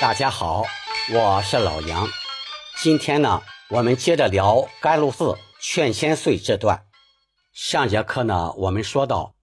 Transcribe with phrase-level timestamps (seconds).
[0.00, 0.64] 大家好，
[1.12, 2.08] 我是老杨。
[2.78, 6.86] 今天呢，我们接着聊甘露寺劝千岁这段。
[7.52, 9.34] 上节课呢，我们说到，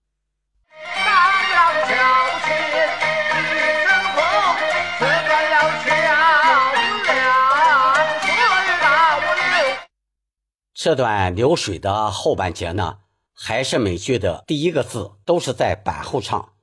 [10.74, 11.56] 这段流。
[11.56, 12.98] 水的后半截呢，
[13.36, 16.54] 还是每句的第一个字都是在板后唱，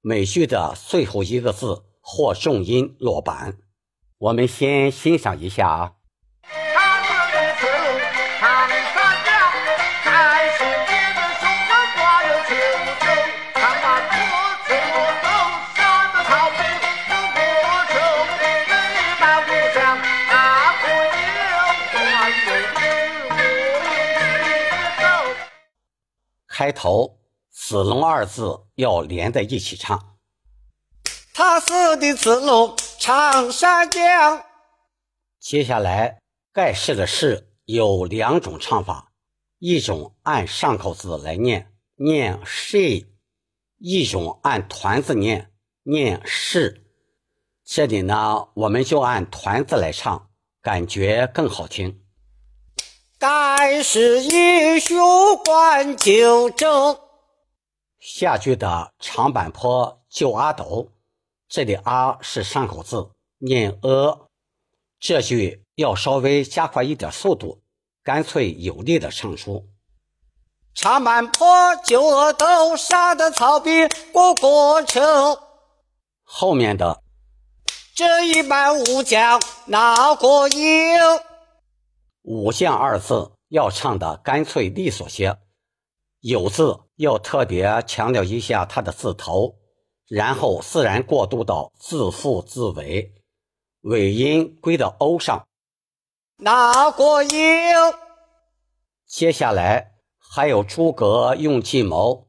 [0.00, 3.56] 每句的最后一个字或重音落板。
[4.18, 5.92] 我们先欣赏一下啊。
[26.46, 27.18] 开头
[27.50, 30.11] “子龙”二字要连在一起唱。
[31.34, 34.44] 他死的子龙长山江。
[35.40, 36.20] 接下来
[36.52, 39.12] 盖世的“世”有两种唱法，
[39.58, 42.78] 一种按上口字来念，念“是”；
[43.78, 45.50] 一种按团字念，
[45.84, 46.84] 念“是”。
[47.64, 50.28] 这里呢，我们就按团字来唱，
[50.60, 52.02] 感觉更好听。
[53.18, 54.98] 盖世英雄
[55.36, 57.00] 冠九州，
[57.98, 60.90] 下句的长坂坡救阿斗，
[61.54, 64.20] 这里“阿”是上口字，念“阿”。
[64.98, 67.60] 这句要稍微加快一点速度，
[68.02, 69.68] 干脆有力的唱出。
[70.74, 75.02] 长坂坡救阿斗，杀的草坪过过城。
[76.22, 77.02] 后面的
[77.94, 81.20] 这一班武将哪个有
[82.24, 85.36] ？“武将”二字要唱的干脆利索些，
[86.20, 89.58] 有字要特别强调一下它的字头，
[90.14, 93.14] 然后自然过渡到自腹自尾，
[93.80, 95.46] 尾音归到 “o” 上。
[96.36, 97.74] 哪个赢？
[99.06, 102.28] 接下来还有诸葛用计谋，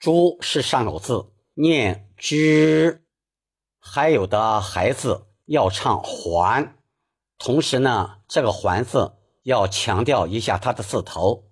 [0.00, 3.04] 诸是上口字，念之。
[3.78, 6.74] 还有的孩子要唱还，
[7.38, 9.12] 同时呢，这个还字
[9.44, 11.44] 要强调一下它的字头。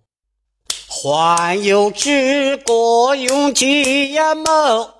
[0.88, 4.99] 还有知国用计呀谋。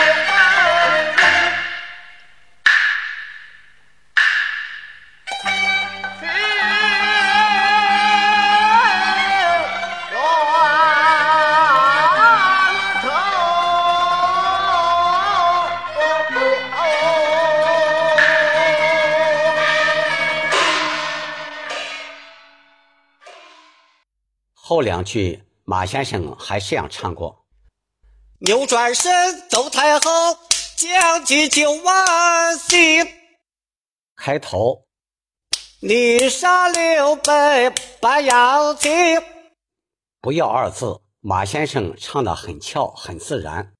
[24.71, 27.43] 后两句马先生还这样唱过。
[28.39, 30.09] 扭转身走太后，
[30.77, 33.05] 将计就万岁。
[34.15, 34.85] 开头
[35.81, 39.21] 你杀刘备把要紧，
[40.21, 43.73] 不要二字，马先生唱的很俏很自然。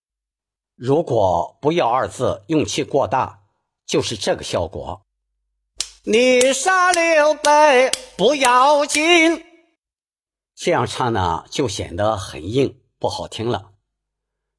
[0.75, 3.39] 如果不要二字用气过大，
[3.85, 5.01] 就是这个效果。
[6.03, 9.45] 你杀刘备不要紧。
[10.63, 13.71] 这样唱呢，就显得很硬，不好听了。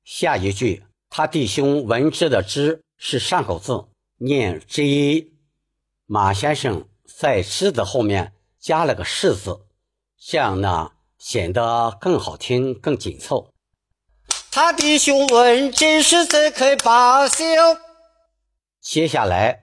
[0.02, 3.84] 下一句，他弟兄闻之的之是上口字，
[4.18, 4.82] 念之。
[6.06, 9.60] 马先生在之字后面加了个是字，
[10.18, 13.52] 这样呢显得更好听、更紧凑。
[14.50, 17.44] 他弟兄闻之是怎可罢休？
[18.80, 19.62] 接下来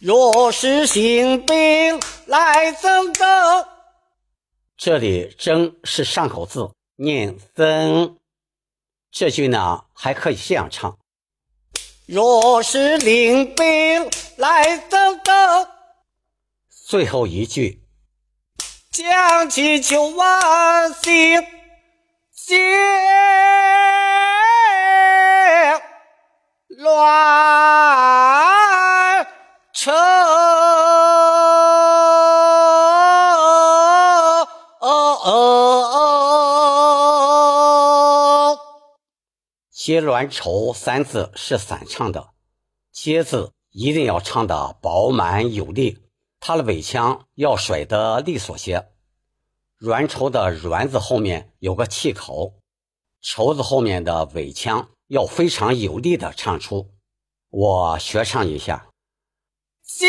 [0.00, 3.24] 若是行兵来争斗，
[4.88, 8.16] 这里争是上口字，念增。
[9.10, 10.96] 这句呢还可以这样唱。
[12.06, 14.08] 若是领兵
[14.38, 15.30] 来争斗，
[16.70, 17.82] 最后一句
[18.90, 21.44] 将计就万幸，
[22.32, 22.56] 结
[26.78, 27.97] 乱
[39.88, 42.34] 接鸾绸三字是散唱的，
[42.92, 46.02] 接字一定要唱的饱满有力，
[46.40, 48.90] 它的尾腔要甩得利索些。
[49.80, 52.60] 鸾绸的鸾字后面有个气口，
[53.22, 56.90] 绸子后面的尾腔要非常有力的唱出。
[57.48, 58.90] 我学唱一下。
[59.82, 60.06] 接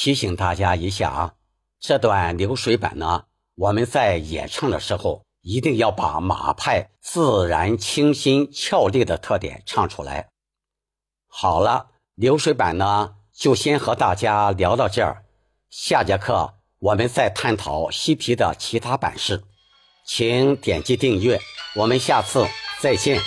[0.00, 1.34] 提醒大家一下啊，
[1.80, 3.24] 这段流水版呢，
[3.56, 10.28] 我们在演唱的时候一定要把马派自然、清新、俏丽的特点唱出来。
[11.26, 15.24] 好了，流水版呢就先和大家聊到这儿，
[15.68, 19.42] 下节课我们再探讨西皮的其他版式。
[20.06, 21.40] 请点击订阅，
[21.74, 22.46] 我们下次
[22.80, 23.20] 再见。